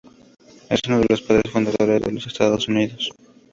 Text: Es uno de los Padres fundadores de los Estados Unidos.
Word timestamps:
Es 0.67 0.79
uno 0.87 0.97
de 0.97 1.05
los 1.07 1.21
Padres 1.21 1.51
fundadores 1.51 2.01
de 2.01 2.11
los 2.11 2.25
Estados 2.25 2.67
Unidos. 2.67 3.11